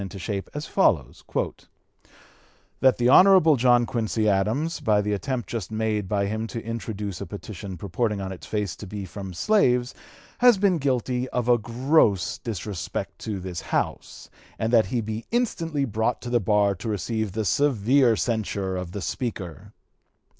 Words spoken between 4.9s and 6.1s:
the attempt just made